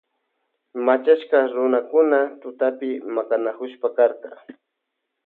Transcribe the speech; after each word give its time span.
Machashka 0.85 1.37
runakuna 1.55 2.19
tutapi 2.41 2.89
makanakushpa 3.15 3.87
karka. 3.97 4.29